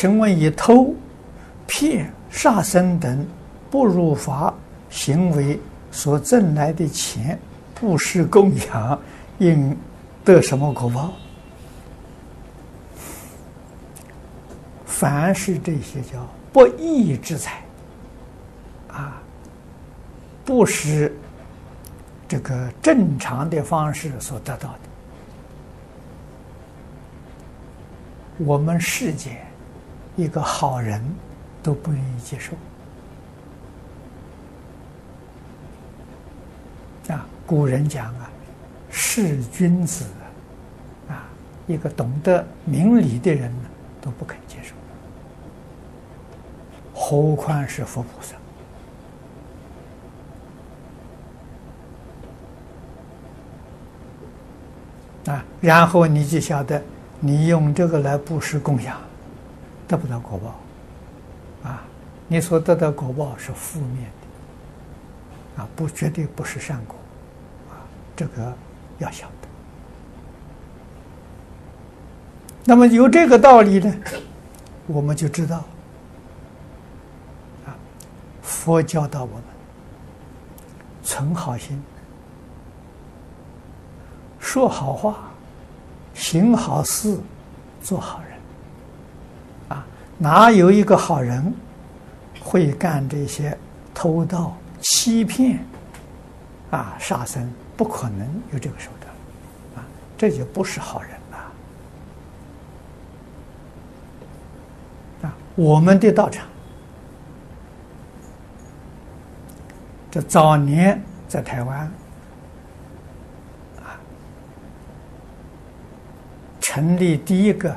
[0.00, 0.94] 请问以偷、
[1.66, 3.26] 骗、杀生等
[3.68, 4.54] 不如法
[4.88, 5.58] 行为
[5.90, 7.36] 所挣来的钱
[7.74, 8.96] 布施供养，
[9.38, 9.76] 应
[10.24, 11.12] 得什么果报？
[14.86, 17.60] 凡是这些叫不义之财，
[18.86, 19.20] 啊，
[20.44, 21.12] 不是
[22.28, 24.78] 这个正常的方式所得到的，
[28.38, 29.36] 我们世间
[30.18, 31.00] 一个好人
[31.62, 32.52] 都不愿意接受。
[37.14, 38.28] 啊，古人讲啊，
[38.90, 40.06] 是君子
[41.08, 41.22] 啊，
[41.68, 43.68] 一个懂得明理的人呢，
[44.00, 44.74] 都不肯接受。
[46.92, 48.08] 何况是佛菩
[55.24, 55.44] 萨啊！
[55.60, 56.82] 然后你就晓得，
[57.20, 58.98] 你用这个来布施供养，
[59.88, 61.82] 得不到果报啊！
[62.28, 64.04] 你所得的果报是负面
[65.56, 66.94] 的啊，不绝对不是善果
[67.70, 67.80] 啊！
[68.14, 68.54] 这个
[68.98, 69.48] 要晓得。
[72.64, 73.94] 那么有这个道理呢，
[74.86, 75.64] 我们就知道。
[78.42, 79.42] 佛教导我们
[81.02, 81.82] 存好心，
[84.38, 85.30] 说好话，
[86.12, 87.18] 行好事，
[87.80, 88.27] 做好人。
[90.18, 91.54] 哪有一个好人
[92.40, 93.56] 会干这些
[93.94, 95.58] 偷盗、欺骗、
[96.70, 97.48] 啊杀生？
[97.76, 99.14] 不可能有这个手段，
[99.76, 101.38] 啊，这就不是好人了。
[105.22, 106.44] 啊，我们的道场。
[110.10, 111.78] 这早年在台湾，
[113.76, 113.94] 啊，
[116.60, 117.76] 成立第一个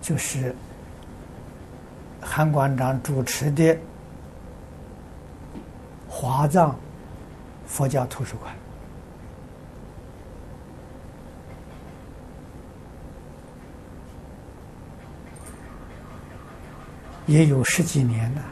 [0.00, 0.56] 就是
[2.36, 3.78] 韩馆长主持的
[6.08, 6.76] 华藏
[7.64, 8.52] 佛教图书馆，
[17.26, 18.42] 也有十几年了。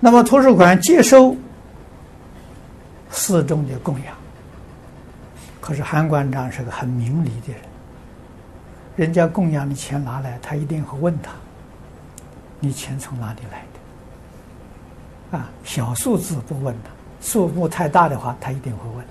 [0.00, 1.36] 那么图书馆接收
[3.08, 4.12] 寺中的供养，
[5.60, 7.62] 可是韩馆长是个很明理的人，
[8.96, 11.30] 人家供养的钱拿来，他一定会问他
[12.58, 13.64] ：“你钱从哪里来
[15.30, 16.90] 的？”啊，小数字不问他，
[17.20, 19.04] 数目太大的话，他一定会问。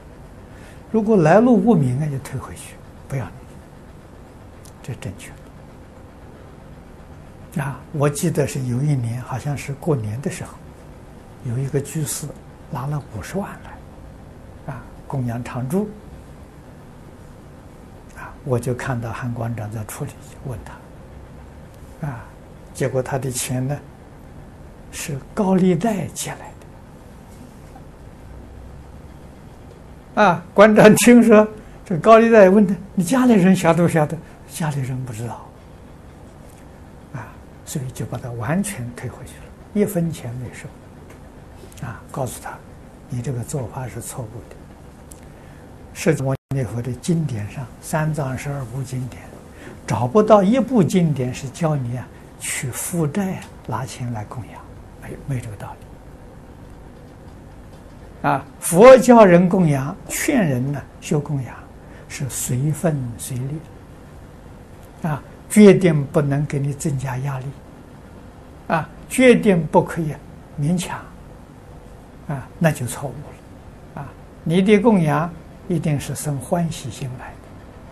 [0.91, 2.75] 如果来路不明，那就退回去，
[3.07, 3.31] 不要你，
[4.81, 5.31] 这正确。
[7.61, 10.53] 啊，我记得是有一年，好像是过年的时候。
[11.45, 12.27] 有一个居士
[12.71, 15.87] 拿了五十万来，啊，供养常住，
[18.45, 20.11] 我就看到韩馆长在处理，
[20.45, 22.23] 问他，啊，
[22.73, 23.77] 结果他的钱呢
[24.91, 26.51] 是高利贷借来
[30.15, 31.47] 的，啊，馆长听说
[31.83, 34.15] 这高利贷，问他，你家里人晓得不晓得？
[34.47, 35.45] 家里人不知道，
[37.13, 37.27] 啊，
[37.65, 40.67] 所以就把他完全退回去了，一分钱没收。
[41.85, 42.57] 啊，告诉他，
[43.09, 44.55] 你这个做法是错误的。
[45.93, 49.21] 释迦牟尼佛的经典上，三藏十二部经典，
[49.85, 52.07] 找不到一部经典是教你啊
[52.39, 54.61] 去负债拿钱来供养，
[55.03, 55.75] 没没这个道
[58.21, 58.29] 理。
[58.29, 61.53] 啊，佛教人供养，劝人呢修供养，
[62.07, 63.59] 是随分随力。
[65.01, 67.45] 啊，决定不能给你增加压力。
[68.67, 70.13] 啊，决定不可以
[70.57, 70.97] 勉强。
[72.29, 73.13] 啊，那就错误
[73.97, 74.07] 了，啊！
[74.45, 75.29] 你的供养
[75.67, 77.33] 一定是生欢喜心来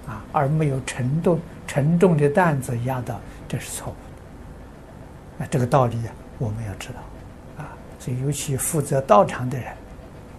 [0.06, 3.96] 的，啊，而没有沉重沉重的担子压到，这是错误
[5.40, 5.44] 的。
[5.44, 7.70] 啊，这个道理啊，我们要知道，啊，
[8.00, 9.68] 所以尤其负责道场的人，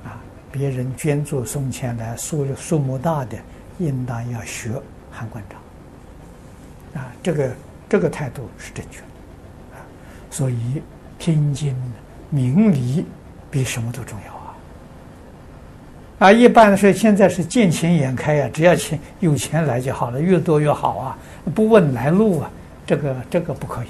[0.04, 0.20] 啊，
[0.52, 3.36] 别人捐助送钱来，数数目大的，
[3.78, 4.70] 应当要学
[5.10, 7.50] 韩馆长，啊，这个
[7.88, 9.06] 这个态度是正确的，
[9.76, 9.82] 啊，
[10.30, 10.82] 所以
[11.18, 11.76] 听经
[12.30, 13.04] 明理。
[13.50, 14.33] 比什么都重要
[16.18, 16.30] 啊！
[16.32, 21.18] 一般是现在是见钱眼开呀，只要钱有钱来就好了，越多越好啊！
[21.54, 22.50] 不问来路啊，
[22.86, 23.88] 这个这个不可以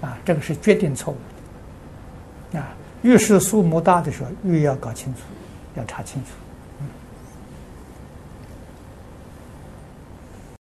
[0.00, 1.16] 的，啊，这个是决定错误
[2.52, 2.60] 的。
[2.60, 2.68] 啊，
[3.02, 5.20] 越是数目大的时候，越要搞清楚，
[5.76, 6.30] 要查清楚。